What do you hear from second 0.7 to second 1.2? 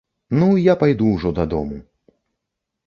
я пайду